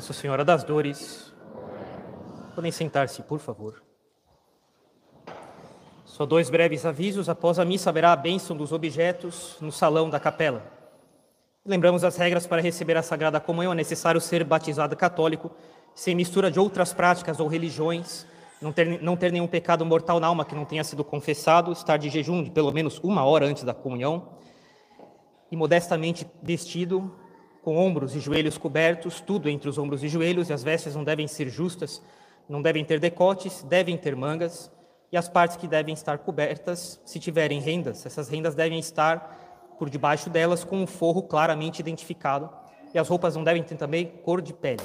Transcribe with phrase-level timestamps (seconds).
[0.00, 1.30] Nossa Senhora das Dores.
[2.54, 3.82] Podem sentar-se, por favor.
[6.06, 7.28] Só dois breves avisos.
[7.28, 10.64] Após a missa haverá a bênção dos objetos no salão da capela.
[11.66, 13.72] Lembramos as regras para receber a Sagrada Comunhão.
[13.72, 15.50] É necessário ser batizado católico,
[15.94, 18.26] sem mistura de outras práticas ou religiões,
[18.58, 21.98] não ter, não ter nenhum pecado mortal na alma que não tenha sido confessado, estar
[21.98, 24.30] de jejum de pelo menos uma hora antes da comunhão
[25.52, 27.14] e modestamente vestido,
[27.62, 31.04] com ombros e joelhos cobertos, tudo entre os ombros e joelhos, e as vestes não
[31.04, 32.02] devem ser justas,
[32.48, 34.70] não devem ter decotes, devem ter mangas,
[35.12, 39.90] e as partes que devem estar cobertas, se tiverem rendas, essas rendas devem estar por
[39.90, 42.50] debaixo delas com um forro claramente identificado,
[42.92, 44.82] e as roupas não devem ter também cor de pele.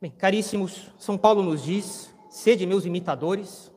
[0.00, 3.70] Bem, caríssimos, São Paulo nos diz: sede meus imitadores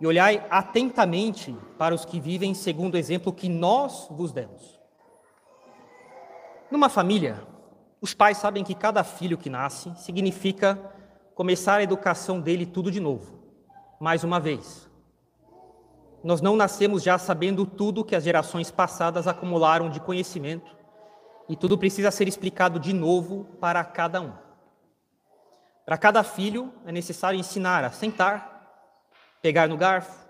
[0.00, 4.73] e olhai atentamente para os que vivem segundo o exemplo que nós vos demos.
[6.74, 7.40] Numa família,
[8.00, 10.76] os pais sabem que cada filho que nasce significa
[11.32, 13.38] começar a educação dele tudo de novo,
[14.00, 14.90] mais uma vez.
[16.24, 20.74] Nós não nascemos já sabendo tudo que as gerações passadas acumularam de conhecimento,
[21.48, 24.32] e tudo precisa ser explicado de novo para cada um.
[25.86, 28.98] Para cada filho é necessário ensinar a sentar,
[29.40, 30.26] pegar no garfo,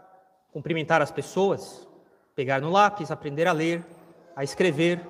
[0.53, 1.89] cumprimentar as pessoas,
[2.37, 3.83] pegar no lápis, aprender a ler,
[4.37, 5.01] a escrever,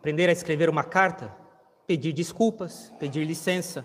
[0.00, 1.30] aprender a escrever uma carta,
[1.86, 3.84] pedir desculpas, pedir licença,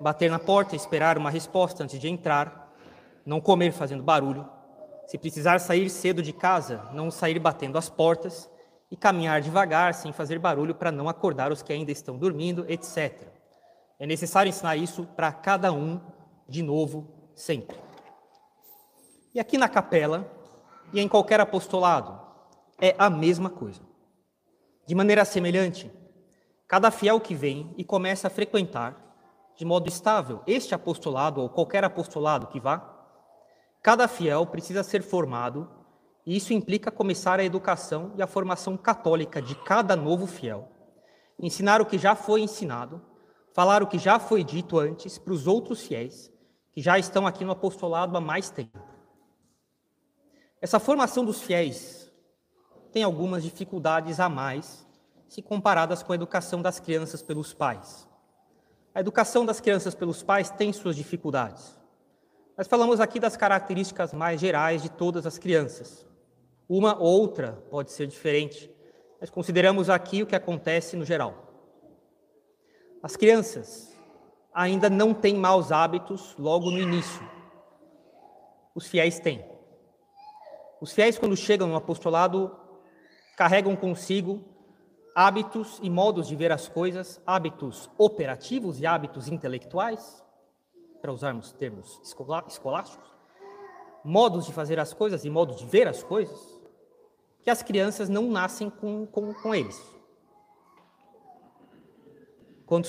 [0.00, 2.72] bater na porta, esperar uma resposta antes de entrar,
[3.26, 4.48] não comer fazendo barulho,
[5.06, 8.50] se precisar sair cedo de casa, não sair batendo as portas
[8.90, 13.28] e caminhar devagar, sem fazer barulho para não acordar os que ainda estão dormindo, etc.
[13.98, 16.00] É necessário ensinar isso para cada um
[16.48, 17.76] de novo, sempre.
[19.34, 20.26] E aqui na capela,
[20.90, 22.18] e em qualquer apostolado,
[22.80, 23.89] é a mesma coisa.
[24.90, 25.88] De maneira semelhante,
[26.66, 28.96] cada fiel que vem e começa a frequentar
[29.56, 32.92] de modo estável este apostolado ou qualquer apostolado que vá,
[33.80, 35.70] cada fiel precisa ser formado,
[36.26, 40.68] e isso implica começar a educação e a formação católica de cada novo fiel.
[41.38, 43.00] Ensinar o que já foi ensinado,
[43.54, 46.32] falar o que já foi dito antes para os outros fiéis
[46.72, 48.76] que já estão aqui no apostolado há mais tempo.
[50.60, 51.99] Essa formação dos fiéis
[52.90, 54.86] tem algumas dificuldades a mais
[55.28, 58.08] se comparadas com a educação das crianças pelos pais.
[58.92, 61.78] A educação das crianças pelos pais tem suas dificuldades.
[62.58, 66.04] Nós falamos aqui das características mais gerais de todas as crianças.
[66.68, 68.70] Uma ou outra pode ser diferente,
[69.20, 71.34] mas consideramos aqui o que acontece no geral.
[73.02, 73.96] As crianças
[74.52, 77.22] ainda não têm maus hábitos logo no início.
[78.74, 79.44] Os fiéis têm.
[80.80, 82.56] Os fiéis, quando chegam no apostolado,
[83.40, 84.44] carregam consigo
[85.14, 90.22] hábitos e modos de ver as coisas, hábitos operativos e hábitos intelectuais,
[91.00, 93.10] para usarmos termos escolásticos,
[94.04, 96.38] modos de fazer as coisas e modos de ver as coisas,
[97.42, 99.82] que as crianças não nascem com, com, com eles.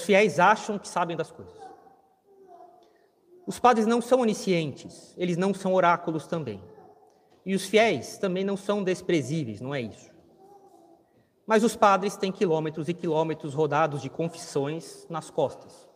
[0.03, 1.55] Fiéis acham que sabem das coisas.
[3.47, 6.61] Os padres não são oniscientes, eles não são oráculos também.
[7.45, 10.10] E os fiéis também não são desprezíveis, não é isso.
[11.45, 15.89] Mas os padres têm quilômetros e quilômetros rodados de confissões nas costas.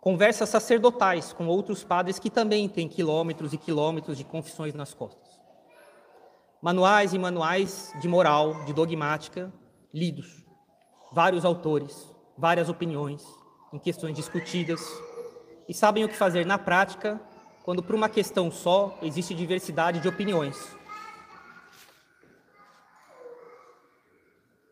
[0.00, 5.38] Conversas sacerdotais com outros padres que também têm quilômetros e quilômetros de confissões nas costas.
[6.62, 9.52] Manuais e manuais de moral, de dogmática,
[9.92, 10.44] lidos.
[11.12, 13.24] Vários autores, várias opiniões,
[13.72, 14.80] em questões discutidas.
[15.68, 17.20] E sabem o que fazer na prática
[17.64, 20.77] quando por uma questão só existe diversidade de opiniões.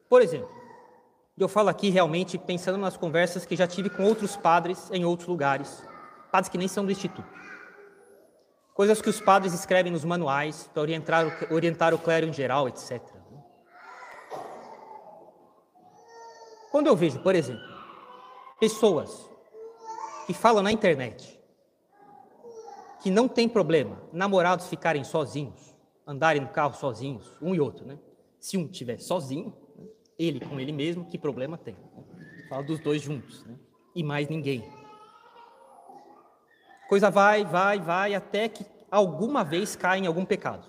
[0.08, 0.48] Por exemplo,
[1.36, 5.28] eu falo aqui realmente pensando nas conversas que já tive com outros padres em outros
[5.28, 5.82] lugares,
[6.30, 7.28] padres que nem são do Instituto.
[8.72, 13.02] Coisas que os padres escrevem nos manuais para orientar, orientar o clero em geral, etc.
[16.70, 17.64] Quando eu vejo, por exemplo,
[18.60, 19.30] pessoas
[20.26, 21.40] que falam na internet
[23.02, 25.74] que não tem problema namorados ficarem sozinhos,
[26.06, 27.98] andarem no carro sozinhos, um e outro, né?
[28.38, 29.65] Se um estiver sozinho, né?
[30.18, 31.76] Ele com ele mesmo, que problema tem?
[32.48, 33.56] Fala dos dois juntos, né?
[33.94, 34.64] E mais ninguém.
[36.88, 40.66] Coisa vai, vai, vai, até que alguma vez cai em algum pecado.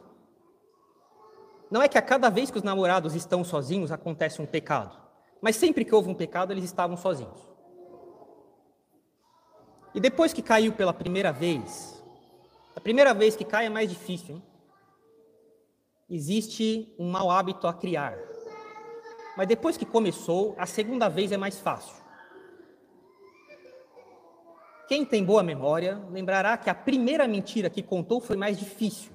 [1.69, 4.97] Não é que a cada vez que os namorados estão sozinhos acontece um pecado,
[5.41, 7.39] mas sempre que houve um pecado eles estavam sozinhos.
[9.93, 12.03] E depois que caiu pela primeira vez,
[12.75, 14.35] a primeira vez que cai é mais difícil.
[14.35, 14.43] Hein?
[16.09, 18.15] Existe um mau hábito a criar.
[19.37, 21.95] Mas depois que começou, a segunda vez é mais fácil.
[24.87, 29.11] Quem tem boa memória lembrará que a primeira mentira que contou foi mais difícil.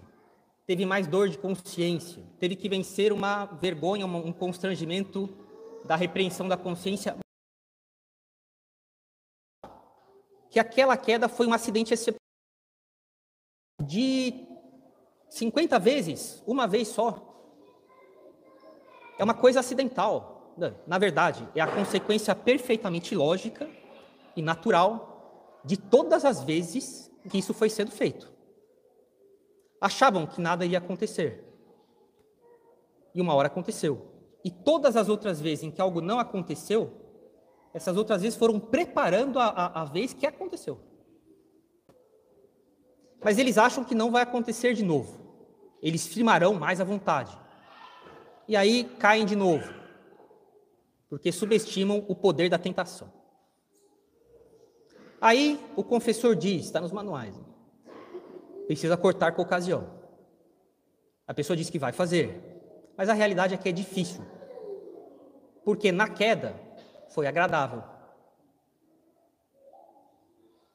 [0.65, 5.29] Teve mais dor de consciência, teve que vencer uma vergonha, um constrangimento
[5.85, 7.17] da repreensão da consciência.
[10.51, 12.21] Que aquela queda foi um acidente excepcional.
[13.83, 14.47] De
[15.31, 17.32] 50 vezes, uma vez só.
[19.19, 20.55] É uma coisa acidental.
[20.87, 23.69] Na verdade, é a consequência perfeitamente lógica
[24.37, 28.31] e natural de todas as vezes que isso foi sendo feito.
[29.81, 31.45] Achavam que nada ia acontecer.
[33.15, 34.07] E uma hora aconteceu.
[34.45, 36.93] E todas as outras vezes em que algo não aconteceu,
[37.73, 40.79] essas outras vezes foram preparando a, a, a vez que aconteceu.
[43.23, 45.21] Mas eles acham que não vai acontecer de novo.
[45.81, 47.37] Eles firmarão mais à vontade.
[48.53, 49.73] E aí caem de novo,
[51.09, 53.11] porque subestimam o poder da tentação.
[55.19, 57.35] Aí o confessor diz, está nos manuais,
[58.67, 59.89] precisa cortar com ocasião.
[61.27, 64.23] A pessoa diz que vai fazer, mas a realidade é que é difícil,
[65.65, 66.55] porque na queda
[67.09, 67.83] foi agradável.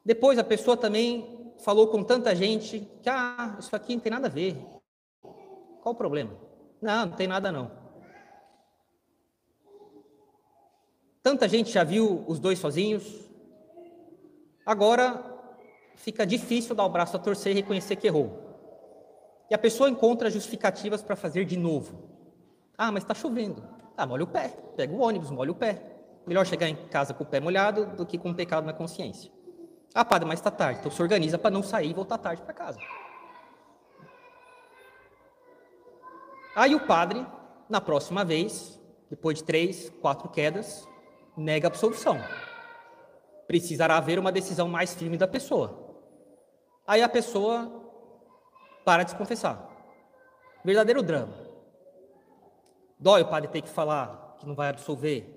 [0.04, 4.26] Depois a pessoa também falou com tanta gente que ah, isso aqui não tem nada
[4.26, 4.58] a ver.
[5.80, 6.47] Qual o problema?
[6.82, 7.72] Não, não tem nada não.
[11.24, 13.28] Tanta gente já viu os dois sozinhos,
[14.68, 15.24] Agora
[15.96, 18.38] fica difícil dar o braço a torcer e reconhecer que errou.
[19.50, 22.10] E a pessoa encontra justificativas para fazer de novo.
[22.78, 23.64] Ah, mas está chovendo.
[23.96, 24.50] Ah, molha o pé.
[24.76, 25.82] Pega o ônibus, molha o pé.
[26.26, 29.32] Melhor chegar em casa com o pé molhado do que com um pecado na consciência.
[29.94, 30.82] Ah, padre, mas está tarde.
[30.82, 32.78] Então se organiza para não sair e voltar tarde para casa.
[36.58, 37.26] Aí o padre,
[37.70, 38.78] na próxima vez,
[39.10, 40.86] depois de três, quatro quedas,
[41.38, 42.20] nega a absolvição
[43.48, 45.96] precisará haver uma decisão mais firme da pessoa.
[46.86, 47.72] Aí a pessoa
[48.84, 49.68] para de se confessar.
[50.64, 51.34] Verdadeiro drama.
[53.00, 55.34] Dói o padre ter que falar que não vai absolver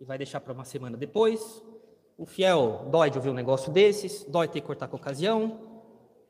[0.00, 1.62] e vai deixar para uma semana depois.
[2.18, 5.60] O fiel dói de ouvir um negócio desses, dói ter que cortar com ocasião.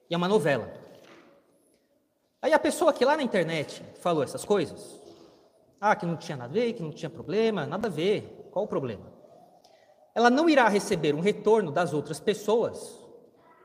[0.08, 0.72] E é uma novela.
[2.46, 5.02] Aí a pessoa que lá na internet falou essas coisas,
[5.80, 8.48] ah, que não tinha nada a ver, que não tinha problema, nada a ver.
[8.52, 9.16] Qual o problema?
[10.16, 12.98] ela não irá receber um retorno das outras pessoas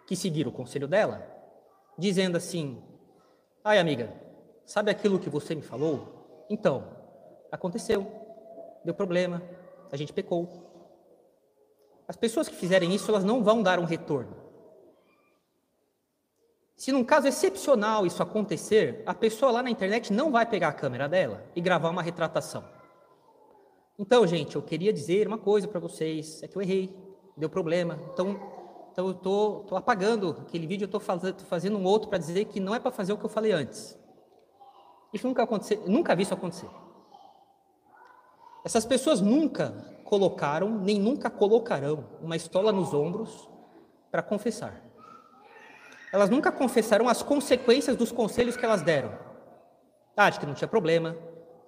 [0.06, 1.26] que seguiram o conselho dela,
[1.98, 2.84] dizendo assim:
[3.64, 4.14] ai, amiga,
[4.66, 6.46] sabe aquilo que você me falou?
[6.50, 6.84] Então,
[7.50, 8.06] aconteceu,
[8.84, 9.42] deu problema,
[9.90, 10.50] a gente pecou.
[12.06, 14.36] As pessoas que fizerem isso, elas não vão dar um retorno.
[16.82, 20.74] Se num caso excepcional isso acontecer, a pessoa lá na internet não vai pegar a
[20.74, 22.64] câmera dela e gravar uma retratação.
[24.00, 26.92] Então, gente, eu queria dizer uma coisa para vocês, é que eu errei,
[27.38, 28.00] deu problema.
[28.12, 28.36] Então,
[28.92, 32.18] então eu tô, tô apagando aquele vídeo, eu tô fazendo, tô fazendo um outro para
[32.18, 33.96] dizer que não é para fazer o que eu falei antes.
[35.14, 36.70] Isso nunca aconteceu, nunca vi isso acontecer.
[38.66, 39.70] Essas pessoas nunca
[40.04, 43.48] colocaram, nem nunca colocarão uma estola nos ombros
[44.10, 44.91] para confessar.
[46.12, 49.18] Elas nunca confessarão as consequências dos conselhos que elas deram.
[50.16, 51.16] Ah, de que não tinha problema,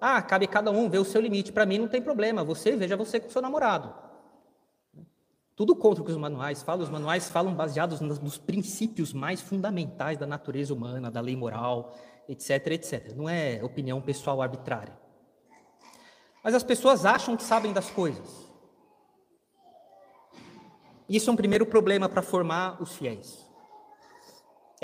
[0.00, 1.50] ah, cabe cada um ver o seu limite.
[1.50, 2.44] Para mim não tem problema.
[2.44, 3.94] Você veja você com seu namorado.
[5.56, 6.82] Tudo contra o que os manuais falam.
[6.82, 11.94] Os manuais falam baseados nos princípios mais fundamentais da natureza humana, da lei moral,
[12.28, 13.14] etc, etc.
[13.14, 14.98] Não é opinião pessoal arbitrária.
[16.42, 18.44] Mas as pessoas acham que sabem das coisas.
[21.08, 23.43] Isso é um primeiro problema para formar os fiéis.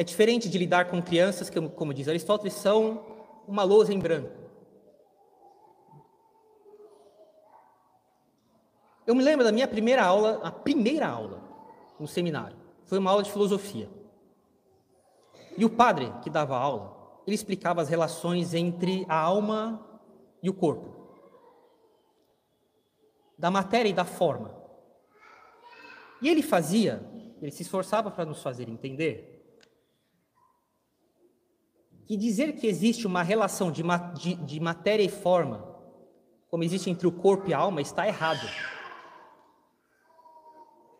[0.00, 3.04] É diferente de lidar com crianças que, como diz Aristóteles, são
[3.46, 4.34] uma lousa em branco.
[9.06, 11.42] Eu me lembro da minha primeira aula, a primeira aula
[11.98, 12.56] no seminário.
[12.86, 13.90] Foi uma aula de filosofia.
[15.58, 19.86] E o padre que dava a aula, ele explicava as relações entre a alma
[20.42, 20.96] e o corpo.
[23.38, 24.58] Da matéria e da forma.
[26.22, 27.06] E ele fazia,
[27.42, 29.39] ele se esforçava para nos fazer entender
[32.10, 35.64] que dizer que existe uma relação de, de, de matéria e forma,
[36.48, 38.50] como existe entre o corpo e a alma, está errado.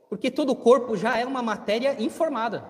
[0.09, 2.65] Porque todo corpo já é uma matéria informada.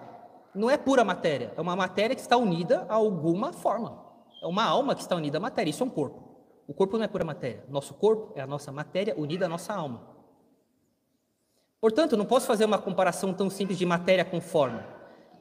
[0.55, 4.03] Não é pura matéria, é uma matéria que está unida a alguma forma.
[4.43, 6.27] É uma alma que está unida à matéria, isso é um corpo.
[6.67, 7.63] O corpo não é pura matéria.
[7.69, 10.01] Nosso corpo é a nossa matéria unida à nossa alma.
[11.79, 14.83] Portanto, não posso fazer uma comparação tão simples de matéria com forma,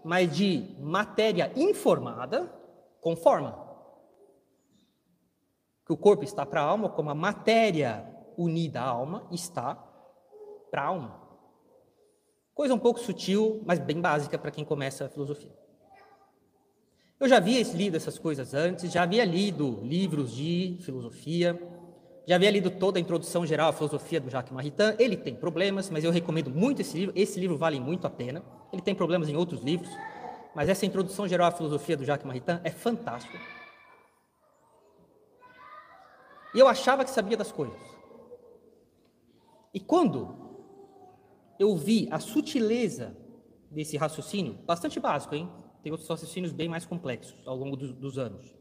[0.04, 2.59] mas de matéria informada
[3.02, 3.68] com forma.
[5.86, 8.06] Que o corpo está para a alma, como a matéria
[8.38, 9.76] unida à alma está
[10.70, 11.20] para a alma.
[12.54, 15.54] Coisa um pouco sutil, mas bem básica para quem começa a filosofia.
[17.20, 21.60] Eu já havia lido essas coisas antes, já havia lido livros de filosofia,
[22.26, 24.94] já havia lido toda a introdução geral à filosofia do Jacques Maritain.
[25.00, 27.14] Ele tem problemas, mas eu recomendo muito esse livro.
[27.18, 28.44] Esse livro vale muito a pena.
[28.72, 29.90] Ele tem problemas em outros livros,
[30.56, 33.40] mas essa introdução geral à filosofia do Jacques Maritain é fantástica.
[36.54, 37.80] E eu achava que sabia das coisas.
[39.74, 40.36] E quando
[41.60, 43.16] eu vi a sutileza
[43.70, 45.50] desse raciocínio, bastante básico, hein?
[45.84, 48.56] Tem outros raciocínios bem mais complexos ao longo do, dos anos.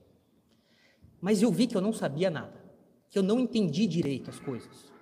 [1.20, 2.62] Mas eu vi que eu não sabia nada,
[3.10, 4.92] que eu não entendi direito as coisas,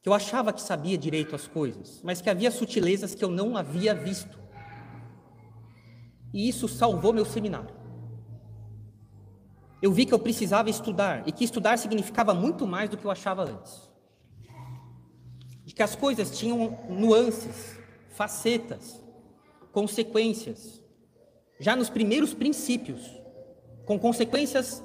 [0.00, 3.56] que eu achava que sabia direito as coisas, mas que havia sutilezas que eu não
[3.56, 4.41] havia visto.
[6.32, 7.74] E isso salvou meu seminário.
[9.82, 13.10] Eu vi que eu precisava estudar e que estudar significava muito mais do que eu
[13.10, 13.90] achava antes.
[15.64, 17.78] De que as coisas tinham nuances,
[18.10, 19.02] facetas,
[19.72, 20.80] consequências,
[21.58, 23.20] já nos primeiros princípios,
[23.84, 24.82] com consequências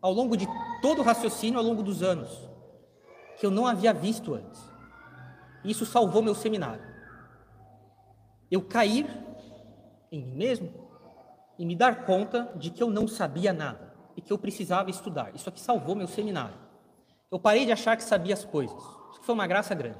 [0.00, 0.46] ao longo de
[0.80, 2.48] todo o raciocínio ao longo dos anos,
[3.38, 4.60] que eu não havia visto antes.
[5.64, 6.82] Isso salvou meu seminário.
[8.50, 9.06] Eu cair
[10.10, 10.72] em mim mesmo
[11.58, 15.34] e me dar conta de que eu não sabia nada e que eu precisava estudar.
[15.34, 16.56] Isso aqui salvou meu seminário.
[17.30, 18.80] Eu parei de achar que sabia as coisas.
[19.12, 19.98] Isso foi uma graça grande.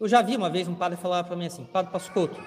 [0.00, 2.40] Eu já vi uma vez um padre falar para mim assim, Padre Pascoto,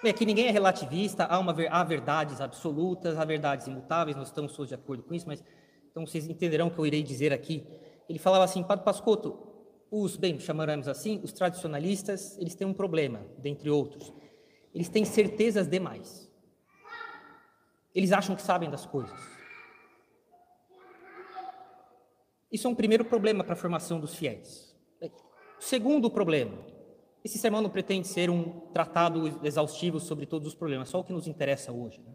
[0.00, 4.52] Bem, aqui ninguém é relativista, há, uma, há verdades absolutas, há verdades imutáveis, nós estamos
[4.54, 5.42] todos de acordo com isso, mas
[5.90, 7.66] então vocês entenderão o que eu irei dizer aqui.
[8.08, 9.36] Ele falava assim, Padre Pascotto,
[9.90, 14.12] os, bem, chamaremos assim, os tradicionalistas, eles têm um problema, dentre outros.
[14.74, 16.30] Eles têm certezas demais.
[17.94, 19.18] Eles acham que sabem das coisas.
[22.50, 24.74] Isso é um primeiro problema para a formação dos fiéis.
[25.58, 26.64] Segundo problema,
[27.24, 31.12] esse sermão não pretende ser um tratado exaustivo sobre todos os problemas, só o que
[31.12, 32.00] nos interessa hoje.
[32.00, 32.14] Né?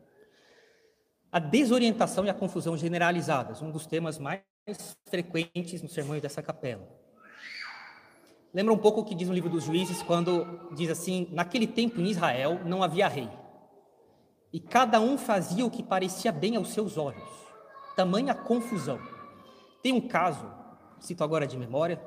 [1.31, 4.41] A desorientação e a confusão generalizadas, um dos temas mais
[5.05, 7.02] frequentes nos sermões dessa capela.
[8.53, 11.99] Lembra um pouco o que diz no livro dos Juízes, quando diz assim: Naquele tempo
[11.99, 13.27] em Israel não havia rei,
[14.51, 17.27] e cada um fazia o que parecia bem aos seus olhos.
[17.95, 18.99] Tamanha confusão.
[19.81, 20.47] Tem um caso,
[20.99, 21.99] cito agora de memória,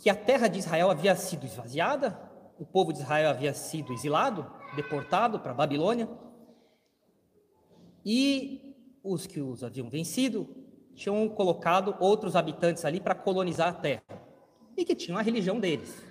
[0.00, 2.18] que a terra de Israel havia sido esvaziada,
[2.58, 6.08] o povo de Israel havia sido exilado, deportado para a Babilônia,
[8.02, 8.74] e
[9.04, 10.55] os que os haviam vencido
[10.96, 14.02] tinham colocado outros habitantes ali para colonizar a terra,
[14.76, 16.02] e que tinham a religião deles,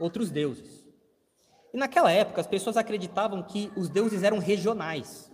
[0.00, 0.82] outros deuses.
[1.72, 5.30] E naquela época as pessoas acreditavam que os deuses eram regionais.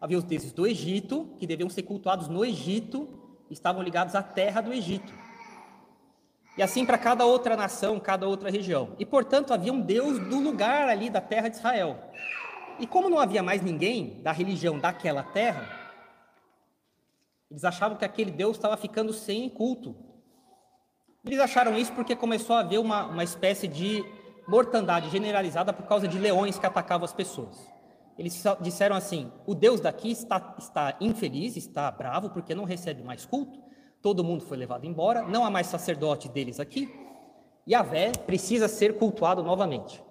[0.00, 3.08] Havia os deuses do Egito, que deviam ser cultuados no Egito,
[3.50, 5.12] estavam ligados à terra do Egito.
[6.56, 8.94] E assim para cada outra nação, cada outra região.
[8.98, 11.98] E portanto havia um Deus do lugar ali da terra de Israel.
[12.78, 15.81] E como não havia mais ninguém da religião daquela terra,
[17.52, 19.94] eles achavam que aquele Deus estava ficando sem culto.
[21.24, 24.04] Eles acharam isso porque começou a haver uma, uma espécie de
[24.48, 27.56] mortandade generalizada por causa de leões que atacavam as pessoas.
[28.18, 33.24] Eles disseram assim: o Deus daqui está, está infeliz, está bravo porque não recebe mais
[33.24, 33.62] culto
[34.02, 36.92] todo mundo foi levado embora, não há mais sacerdote deles aqui,
[37.64, 40.02] e a Vé precisa ser cultuado novamente.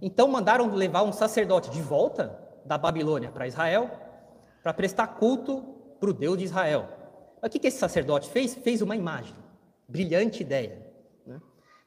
[0.00, 3.90] Então mandaram levar um sacerdote de volta da Babilônia para Israel,
[4.62, 6.88] para prestar culto para o Deus de Israel.
[7.40, 8.54] Mas o que esse sacerdote fez?
[8.54, 9.36] Fez uma imagem.
[9.86, 10.90] Brilhante ideia.
[11.26, 11.40] Né?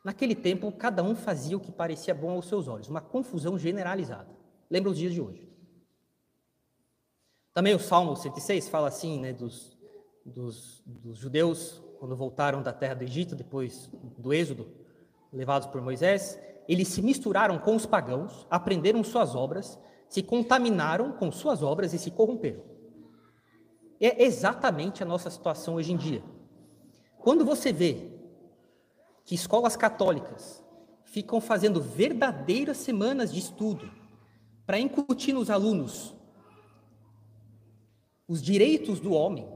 [0.04, 4.30] Naquele tempo, cada um fazia o que parecia bom aos seus olhos, uma confusão generalizada.
[4.70, 5.50] Lembra os dias de hoje.
[7.54, 9.78] Também o Salmo 106 fala assim, né, dos,
[10.26, 14.68] dos, dos judeus quando voltaram da terra do Egito, depois do Êxodo,
[15.32, 19.80] levados por Moisés, eles se misturaram com os pagãos, aprenderam suas obras,
[20.10, 22.73] se contaminaram com suas obras e se corromperam.
[24.06, 26.24] É exatamente a nossa situação hoje em dia.
[27.18, 28.12] Quando você vê
[29.24, 30.64] que escolas católicas
[31.06, 33.90] ficam fazendo verdadeiras semanas de estudo
[34.66, 36.14] para incutir nos alunos
[38.28, 39.48] os direitos do homem,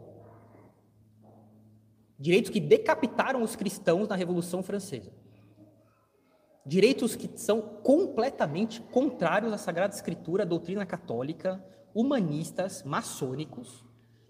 [2.19, 5.11] Direitos que decapitaram os cristãos na Revolução Francesa.
[6.65, 11.63] Direitos que são completamente contrários à Sagrada Escritura, à doutrina católica,
[11.93, 13.85] humanistas, maçônicos.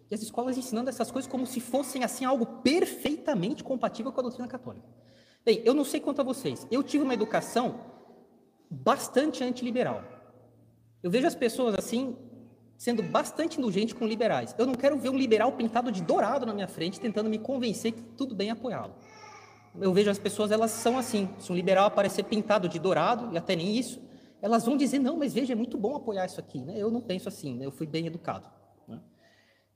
[0.10, 4.24] E as escolas ensinando essas coisas como se fossem assim algo perfeitamente compatível com a
[4.24, 4.88] doutrina católica.
[5.46, 6.68] Bem, eu não sei quanto a vocês.
[6.72, 7.80] Eu tive uma educação
[8.70, 10.04] bastante antiliberal.
[11.02, 12.16] Eu vejo as pessoas assim
[12.78, 14.54] sendo bastante indulgente com liberais.
[14.58, 17.92] Eu não quero ver um liberal pintado de dourado na minha frente tentando me convencer
[17.92, 18.94] que tudo bem apoiá-lo.
[19.80, 21.30] eu vejo as pessoas, elas são assim.
[21.40, 24.02] Se um liberal aparecer pintado de dourado, e até nem isso,
[24.42, 26.62] elas vão dizer, não, mas veja, é muito bom apoiar isso aqui.
[26.62, 26.76] Né?
[26.78, 27.66] Eu não penso assim, né?
[27.66, 28.48] eu fui bem educado.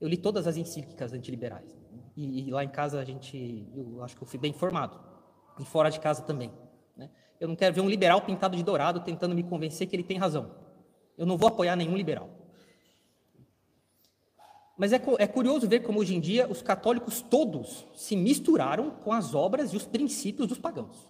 [0.02, 1.80] Eu li todas as encíclicas antiliberais.
[2.18, 5.00] E, e, lá em casa a gente, eu acho que eu fui bem informado.
[5.60, 6.52] E fora de casa também.
[6.98, 7.10] Né?
[7.40, 10.18] Eu não quero ver um liberal pintado de dourado tentando me convencer que ele tem
[10.18, 10.56] razão.
[11.16, 12.30] Eu não vou apoiar nenhum liberal.
[14.76, 19.14] Mas é, é curioso ver como hoje em dia os católicos todos se misturaram com
[19.14, 21.08] as obras e os princípios dos pagãos.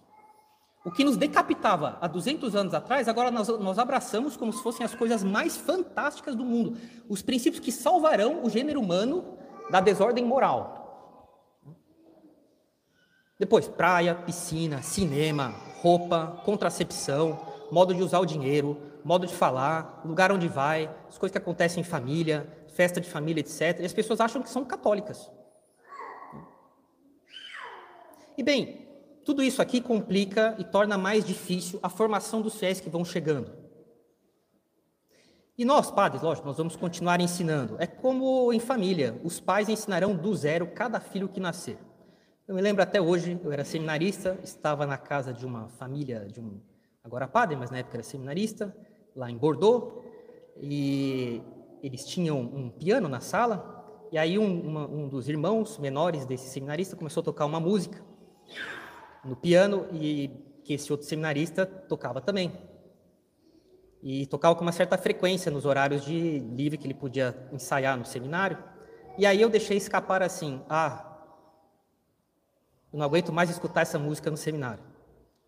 [0.84, 4.84] O que nos decapitava há 200 anos atrás, agora nós, nós, abraçamos como se fossem
[4.84, 6.76] as coisas mais fantásticas do mundo.
[7.08, 9.38] Os princípios que salvarão o gênero humano
[9.70, 10.82] da desordem moral.
[13.40, 17.40] Depois, praia, piscina, cinema, roupa, contracepção,
[17.72, 21.82] modo de usar o dinheiro, modo de falar, lugar onde vai, as coisas que acontecem
[21.82, 23.80] em família, festa de família, etc.
[23.80, 25.30] E as pessoas acham que são católicas.
[28.38, 28.91] E bem,
[29.32, 33.50] tudo isso aqui complica e torna mais difícil a formação dos fiéis que vão chegando.
[35.58, 37.78] E nós, padres, lógico, nós vamos continuar ensinando.
[37.80, 41.78] É como em família, os pais ensinarão do zero cada filho que nascer.
[42.46, 46.42] Eu me lembro até hoje, eu era seminarista, estava na casa de uma família, de
[46.42, 46.60] um,
[47.02, 48.76] agora padre, mas na época era seminarista,
[49.16, 49.94] lá em Bordeaux,
[50.58, 51.42] e
[51.82, 56.50] eles tinham um piano na sala, e aí um, uma, um dos irmãos menores desse
[56.50, 58.12] seminarista começou a tocar uma música
[59.24, 60.30] no piano e
[60.64, 62.52] que esse outro seminarista tocava também.
[64.02, 68.06] E tocava com uma certa frequência nos horários de livre que ele podia ensaiar no
[68.06, 68.58] seminário.
[69.18, 71.06] E aí eu deixei escapar assim: ah,
[72.92, 74.84] eu não aguento mais escutar essa música no seminário.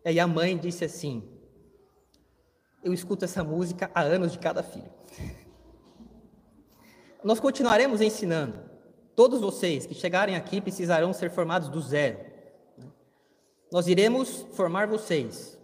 [0.04, 1.34] E aí a mãe disse assim:
[2.84, 4.92] eu escuto essa música há anos de cada filho.
[7.24, 8.60] Nós continuaremos ensinando.
[9.16, 12.33] Todos vocês que chegarem aqui precisarão ser formados do zero.
[13.74, 15.58] Nós iremos formar vocês.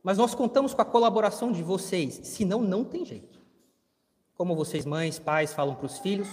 [0.00, 3.42] Mas nós contamos com a colaboração de vocês, senão não tem jeito.
[4.36, 6.28] Como vocês, mães, pais, falam para os filhos,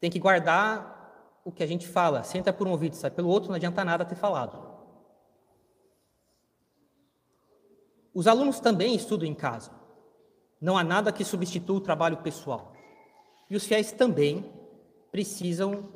[0.00, 2.22] tem que guardar o que a gente fala.
[2.22, 4.66] Senta por um ouvido, sai pelo outro, não adianta nada ter falado.
[8.14, 9.72] Os alunos também estudam em casa.
[10.58, 12.72] Não há nada que substitua o trabalho pessoal.
[13.50, 14.50] E os fiéis também
[15.12, 15.86] precisam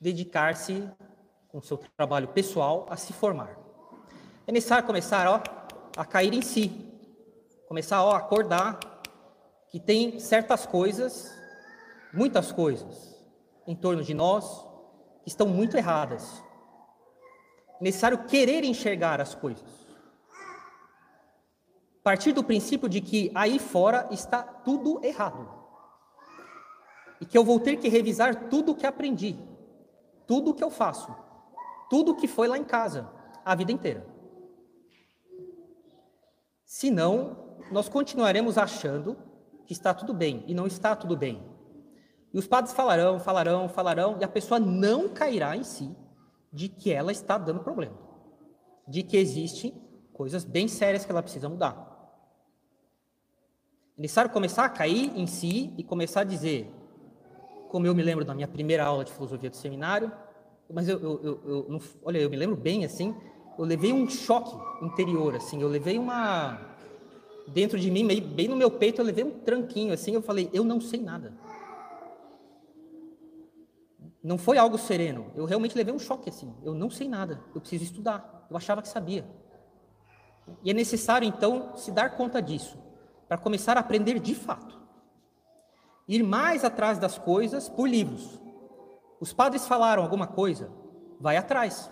[0.00, 0.90] dedicar-se
[1.54, 3.56] com seu trabalho pessoal a se formar.
[4.44, 5.40] É necessário começar ó,
[5.96, 6.68] a cair em si,
[7.68, 8.80] começar ó, a acordar
[9.68, 11.32] que tem certas coisas,
[12.12, 13.16] muitas coisas,
[13.68, 14.66] em torno de nós
[15.22, 16.42] que estão muito erradas.
[17.80, 19.86] É necessário querer enxergar as coisas.
[22.02, 25.48] Partir do princípio de que aí fora está tudo errado.
[27.20, 29.38] E que eu vou ter que revisar tudo o que aprendi,
[30.26, 31.22] tudo o que eu faço
[31.94, 33.08] tudo que foi lá em casa,
[33.44, 34.04] a vida inteira.
[36.64, 37.36] Senão,
[37.70, 39.16] nós continuaremos achando
[39.64, 41.40] que está tudo bem e não está tudo bem.
[42.32, 45.94] E os padres falarão, falarão, falarão, e a pessoa não cairá em si
[46.52, 47.96] de que ela está dando problema,
[48.88, 49.80] de que existem
[50.12, 51.76] coisas bem sérias que ela precisa mudar.
[53.96, 56.74] É necessário começar a cair em si e começar a dizer,
[57.68, 60.10] como eu me lembro da minha primeira aula de filosofia do seminário,
[60.72, 63.14] mas eu, eu, eu, eu não, olha, eu me lembro bem assim,
[63.58, 66.58] eu levei um choque interior, assim, eu levei uma
[67.48, 70.64] dentro de mim, bem no meu peito, eu levei um tranquinho, assim, eu falei, eu
[70.64, 71.34] não sei nada.
[74.22, 77.60] Não foi algo sereno, eu realmente levei um choque, assim, eu não sei nada, eu
[77.60, 79.26] preciso estudar, eu achava que sabia.
[80.62, 82.78] E é necessário, então, se dar conta disso,
[83.28, 84.80] para começar a aprender de fato.
[86.08, 88.40] Ir mais atrás das coisas por livros,
[89.24, 90.70] os padres falaram alguma coisa,
[91.18, 91.90] vai atrás.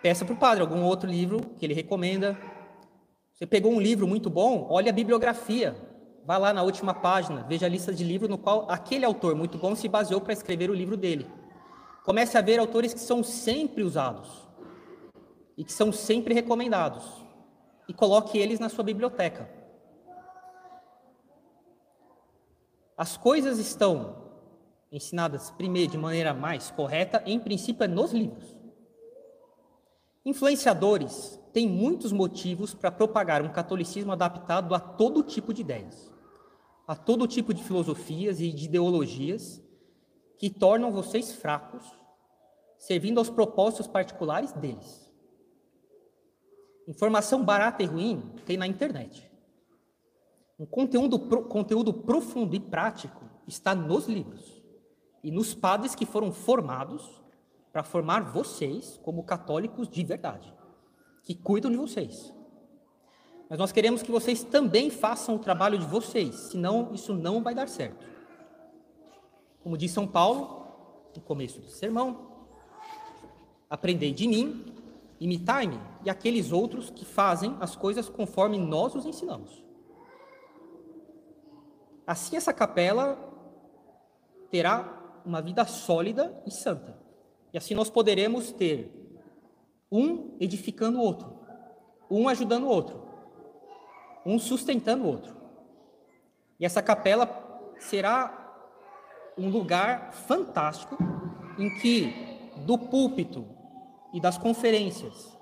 [0.00, 2.38] Peça para o padre algum outro livro que ele recomenda.
[3.34, 5.76] Você pegou um livro muito bom, olha a bibliografia.
[6.24, 9.58] Vá lá na última página, veja a lista de livros no qual aquele autor muito
[9.58, 11.30] bom se baseou para escrever o livro dele.
[12.02, 14.48] Comece a ver autores que são sempre usados
[15.54, 17.04] e que são sempre recomendados
[17.86, 19.50] e coloque eles na sua biblioteca.
[22.96, 24.25] As coisas estão
[24.90, 28.56] ensinadas primeiro de maneira mais correta, em princípio é nos livros.
[30.24, 36.12] Influenciadores têm muitos motivos para propagar um catolicismo adaptado a todo tipo de ideias,
[36.86, 39.62] a todo tipo de filosofias e de ideologias
[40.38, 41.84] que tornam vocês fracos,
[42.78, 45.06] servindo aos propósitos particulares deles.
[46.86, 49.30] Informação barata e ruim tem na internet.
[50.58, 51.18] Um conteúdo,
[51.48, 54.55] conteúdo profundo e prático está nos livros
[55.26, 57.20] e nos padres que foram formados
[57.72, 60.54] para formar vocês como católicos de verdade,
[61.24, 62.32] que cuidam de vocês.
[63.50, 67.56] Mas nós queremos que vocês também façam o trabalho de vocês, senão isso não vai
[67.56, 68.06] dar certo.
[69.64, 70.64] Como diz São Paulo,
[71.16, 72.30] no começo do sermão,
[73.68, 74.72] aprendei de mim,
[75.18, 79.60] imitai-me e aqueles outros que fazem as coisas conforme nós os ensinamos.
[82.06, 83.18] Assim essa capela
[84.48, 84.95] terá
[85.26, 86.96] uma vida sólida e santa.
[87.52, 88.92] E assim nós poderemos ter
[89.90, 91.40] um edificando o outro,
[92.08, 93.02] um ajudando o outro,
[94.24, 95.36] um sustentando o outro.
[96.60, 97.28] E essa capela
[97.78, 98.44] será
[99.36, 100.96] um lugar fantástico
[101.58, 102.12] em que
[102.64, 103.44] do púlpito
[104.12, 105.36] e das conferências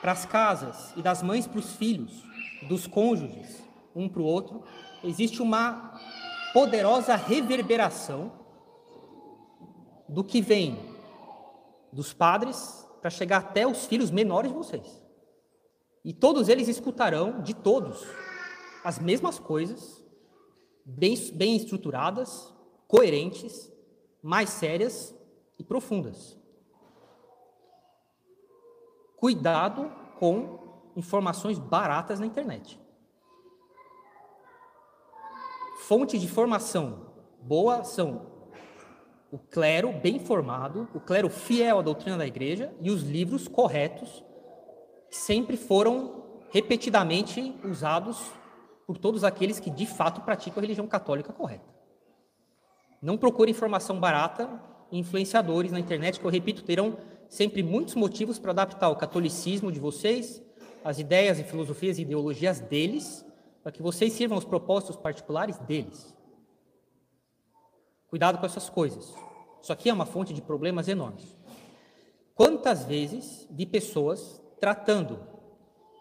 [0.00, 2.22] para as casas e das mães para os filhos,
[2.68, 3.62] dos cônjuges
[3.94, 4.62] um para o outro,
[5.02, 5.98] existe uma
[6.52, 8.45] poderosa reverberação
[10.08, 10.78] do que vem
[11.92, 15.02] dos padres para chegar até os filhos menores de vocês.
[16.04, 18.04] E todos eles escutarão de todos
[18.84, 20.04] as mesmas coisas,
[20.84, 22.54] bem, bem estruturadas,
[22.86, 23.72] coerentes,
[24.22, 25.14] mais sérias
[25.58, 26.38] e profundas.
[29.16, 32.78] Cuidado com informações baratas na internet.
[35.80, 38.35] Fonte de formação boa são
[39.30, 44.24] o clero bem formado, o clero fiel à doutrina da igreja e os livros corretos
[45.10, 48.30] que sempre foram repetidamente usados
[48.86, 51.64] por todos aqueles que de fato praticam a religião católica correta.
[53.02, 54.48] Não procure informação barata
[54.90, 56.96] e influenciadores na internet, que eu repito, terão
[57.28, 60.42] sempre muitos motivos para adaptar o catolicismo de vocês,
[60.84, 63.26] as ideias e filosofias e ideologias deles,
[63.62, 66.15] para que vocês sirvam os propósitos particulares deles.
[68.08, 69.14] Cuidado com essas coisas.
[69.62, 71.36] Isso aqui é uma fonte de problemas enormes.
[72.34, 75.20] Quantas vezes vi pessoas tratando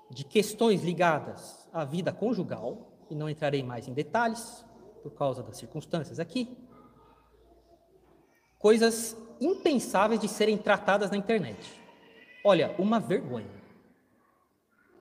[0.09, 4.65] de questões ligadas à vida conjugal, e não entrarei mais em detalhes
[5.03, 6.57] por causa das circunstâncias aqui,
[8.57, 11.79] coisas impensáveis de serem tratadas na internet.
[12.43, 13.63] Olha, uma vergonha.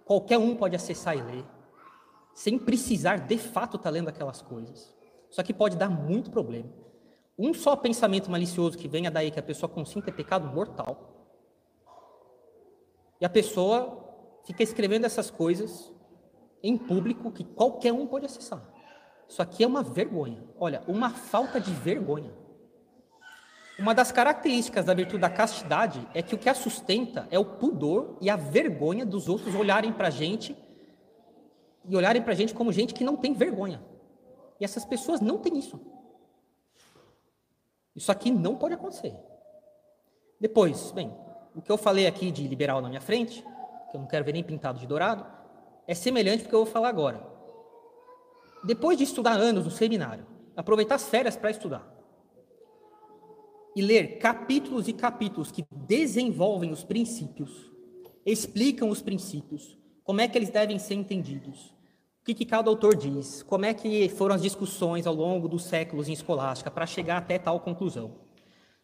[0.05, 1.45] Qualquer um pode acessar e ler,
[2.35, 4.95] sem precisar de fato estar tá lendo aquelas coisas.
[5.31, 6.69] Isso aqui pode dar muito problema.
[7.39, 11.31] Um só pensamento malicioso que venha daí que a pessoa consinta é pecado mortal.
[13.21, 14.05] E a pessoa
[14.45, 15.93] fica escrevendo essas coisas
[16.63, 18.63] em público que qualquer um pode acessar.
[19.29, 20.45] Isso aqui é uma vergonha.
[20.59, 22.33] Olha, uma falta de vergonha.
[23.79, 27.45] Uma das características da virtude da castidade é que o que a sustenta é o
[27.45, 30.57] pudor e a vergonha dos outros olharem para a gente
[31.87, 33.83] e olharem para a gente como gente que não tem vergonha.
[34.61, 35.81] E essas pessoas não têm isso.
[37.95, 39.15] Isso aqui não pode acontecer.
[40.41, 41.13] Depois, bem,
[41.55, 43.43] o que eu falei aqui de liberal na minha frente,
[43.91, 45.25] que eu não quero ver nem pintado de dourado,
[45.87, 47.25] é semelhante ao que eu vou falar agora.
[48.65, 50.27] Depois de estudar anos no seminário,
[50.57, 51.95] aproveitar as férias para estudar,
[53.77, 57.73] e ler capítulos e capítulos que desenvolvem os princípios,
[58.25, 61.74] explicam os princípios, como é que eles devem ser entendidos,
[62.25, 65.65] o que, que cada autor diz, como é que foram as discussões ao longo dos
[65.65, 68.13] séculos em escolástica para chegar até tal conclusão.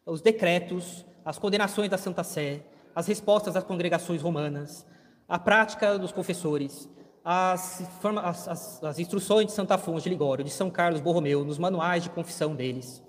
[0.05, 2.63] Os decretos, as condenações da Santa Sé,
[2.95, 4.87] as respostas das congregações romanas,
[5.27, 6.87] a prática dos confessores,
[7.25, 7.83] as,
[8.23, 12.03] as, as, as instruções de Santa Afonso de Ligório, de São Carlos Borromeu, nos manuais
[12.03, 13.03] de confissão deles.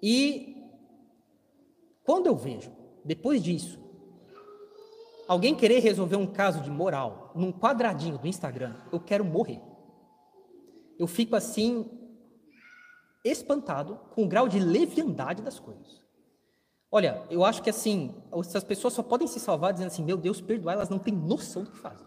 [0.00, 0.54] E
[2.04, 2.70] quando eu vejo,
[3.04, 3.80] depois disso,
[5.28, 9.60] alguém querer resolver um caso de moral num quadradinho do Instagram, eu quero morrer.
[10.98, 11.88] Eu fico assim,
[13.22, 16.02] espantado com o grau de leviandade das coisas.
[16.90, 20.40] Olha, eu acho que assim, essas pessoas só podem se salvar dizendo assim: meu Deus,
[20.40, 22.06] perdoar, elas não têm noção do que fazem.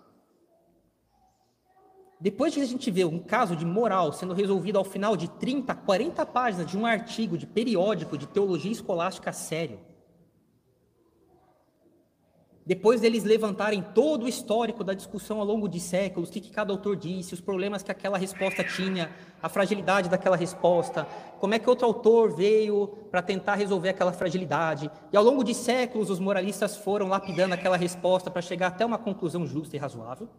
[2.19, 5.73] Depois de a gente ver um caso de moral sendo resolvido ao final de 30,
[5.73, 9.79] 40 páginas de um artigo de periódico de teologia escolástica sério,
[12.71, 16.49] depois deles levantarem todo o histórico da discussão ao longo de séculos, o que, que,
[16.49, 21.05] cada autor disse, os problemas que aquela resposta tinha, a fragilidade daquela resposta,
[21.37, 24.89] como é que outro autor veio para tentar resolver aquela fragilidade.
[25.11, 28.97] E ao longo de séculos, os moralistas foram lapidando aquela resposta para chegar até uma
[28.97, 30.29] conclusão justa e razoável.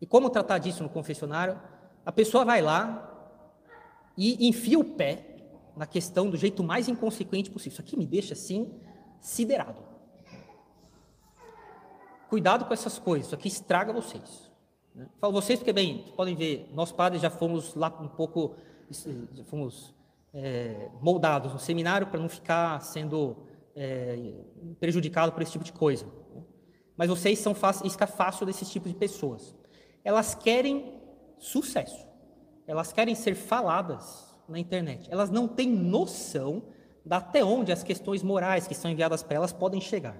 [0.00, 1.56] E como tratar disso no confessionário?
[2.04, 3.32] A pessoa vai lá
[4.16, 5.36] e enfia o pé
[5.76, 7.74] na questão do jeito mais inconsequente possível.
[7.74, 8.72] Isso aqui me deixa assim
[9.20, 9.87] siderado.
[12.28, 14.50] Cuidado com essas coisas, isso aqui estraga vocês.
[14.94, 15.06] Né?
[15.20, 18.54] Falo vocês porque, bem, podem ver, nós padres já fomos lá um pouco,
[19.32, 19.94] já fomos
[20.34, 23.36] é, moldados no seminário para não ficar sendo
[23.74, 24.34] é,
[24.78, 26.06] prejudicado por esse tipo de coisa.
[26.96, 29.54] Mas vocês são isca fácil desses tipos de pessoas.
[30.04, 31.00] Elas querem
[31.38, 32.06] sucesso.
[32.66, 35.08] Elas querem ser faladas na internet.
[35.10, 36.64] Elas não têm noção
[37.04, 40.16] da até onde as questões morais que são enviadas para elas podem chegar.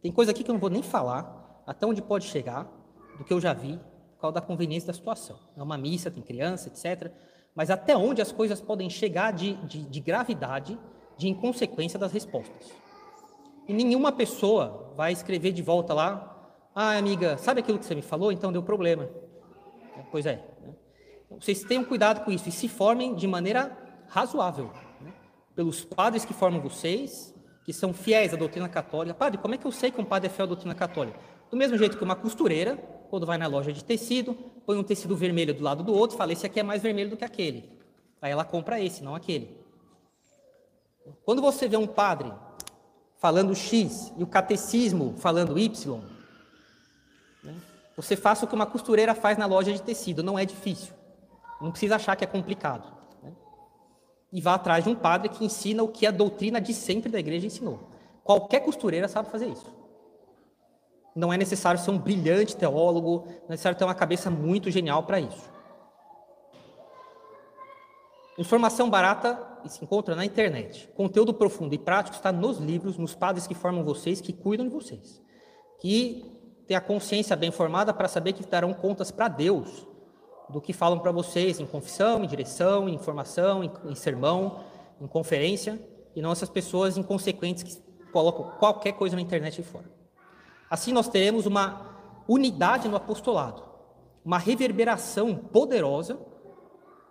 [0.00, 1.41] Tem coisa aqui que eu não vou nem falar,
[1.72, 2.70] até onde pode chegar,
[3.16, 3.80] do que eu já vi,
[4.14, 5.38] por causa da conveniência da situação.
[5.56, 7.10] É uma missa, tem criança, etc.
[7.54, 10.78] Mas até onde as coisas podem chegar de, de, de gravidade,
[11.16, 12.70] de inconsequência das respostas.
[13.66, 16.28] E nenhuma pessoa vai escrever de volta lá,
[16.74, 18.30] ah, amiga, sabe aquilo que você me falou?
[18.30, 19.08] Então deu problema.
[19.96, 20.36] É, pois é.
[20.60, 20.74] Né?
[21.24, 23.76] Então, vocês tenham cuidado com isso e se formem de maneira
[24.08, 24.70] razoável.
[25.00, 25.12] Né?
[25.54, 29.14] Pelos padres que formam vocês, que são fiéis à doutrina católica.
[29.14, 31.31] Padre, como é que eu sei que um padre é fiel à doutrina católica?
[31.52, 32.78] Do mesmo jeito que uma costureira,
[33.10, 34.32] quando vai na loja de tecido,
[34.64, 37.16] põe um tecido vermelho do lado do outro fala: esse aqui é mais vermelho do
[37.16, 37.70] que aquele.
[38.22, 39.54] Aí ela compra esse, não aquele.
[41.26, 42.32] Quando você vê um padre
[43.18, 46.00] falando X e o catecismo falando Y,
[47.44, 47.54] né,
[47.94, 50.94] você faça o que uma costureira faz na loja de tecido, não é difícil.
[51.60, 52.90] Não precisa achar que é complicado.
[53.22, 53.30] Né?
[54.32, 57.20] E vá atrás de um padre que ensina o que a doutrina de sempre da
[57.20, 57.90] igreja ensinou.
[58.24, 59.81] Qualquer costureira sabe fazer isso.
[61.14, 65.02] Não é necessário ser um brilhante teólogo, não é necessário ter uma cabeça muito genial
[65.02, 65.50] para isso.
[68.38, 70.88] Informação barata se encontra na internet.
[70.96, 74.72] Conteúdo profundo e prático está nos livros, nos padres que formam vocês, que cuidam de
[74.72, 75.20] vocês.
[75.80, 76.24] Que
[76.66, 79.86] têm a consciência bem formada para saber que darão contas para Deus
[80.48, 84.60] do que falam para vocês em confissão, em direção, em informação, em, em sermão,
[85.00, 85.80] em conferência,
[86.14, 87.76] e não essas pessoas inconsequentes que
[88.12, 90.01] colocam qualquer coisa na internet e fora.
[90.72, 93.62] Assim nós teremos uma unidade no apostolado,
[94.24, 96.18] uma reverberação poderosa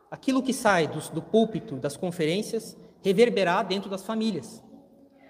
[0.10, 4.64] aquilo que sai do, do púlpito, das conferências, reverberar dentro das famílias,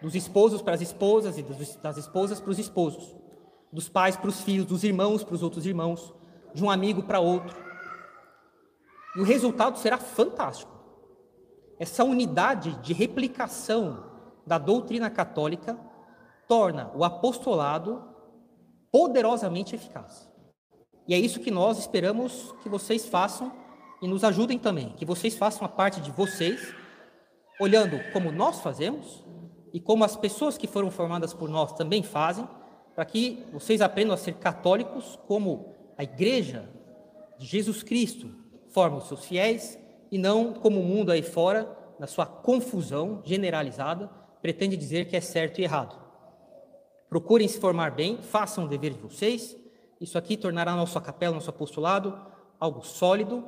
[0.01, 3.13] dos esposos para as esposas e dos, das esposas para os esposos,
[3.69, 6.13] dos pais para os filhos, dos irmãos para os outros irmãos,
[6.53, 7.53] de um amigo para outro.
[9.17, 10.71] E o resultado será fantástico.
[11.77, 14.05] Essa unidade de replicação
[14.47, 15.77] da doutrina católica
[16.47, 18.09] torna o apostolado
[18.91, 20.29] poderosamente eficaz.
[21.07, 23.51] E é isso que nós esperamos que vocês façam
[24.01, 26.73] e nos ajudem também, que vocês façam a parte de vocês,
[27.59, 29.23] olhando como nós fazemos
[29.73, 32.47] e como as pessoas que foram formadas por nós também fazem,
[32.95, 36.69] para que vocês aprendam a ser católicos como a igreja
[37.37, 38.29] de Jesus Cristo
[38.69, 39.77] forma os seus fiéis
[40.11, 44.09] e não como o mundo aí fora, na sua confusão generalizada,
[44.41, 45.95] pretende dizer que é certo e errado.
[47.11, 49.57] Procurem se formar bem, façam o dever de vocês.
[49.99, 52.17] Isso aqui tornará nossa capela, nosso apostolado,
[52.57, 53.43] algo sólido,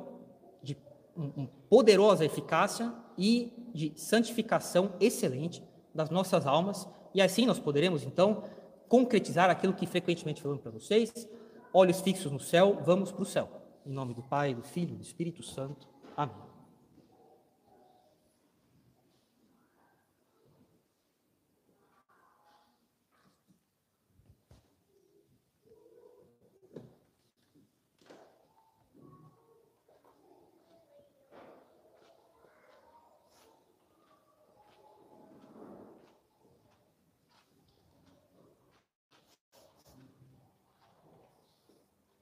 [1.16, 5.62] um, poderosa eficácia e de santificação excelente
[5.94, 8.42] das nossas almas, e assim nós poderemos então
[8.88, 11.26] concretizar aquilo que frequentemente falamos para vocês,
[11.72, 13.48] olhos fixos no céu, vamos para o céu.
[13.86, 15.88] Em nome do Pai, do Filho e do Espírito Santo.
[16.14, 16.43] Amém.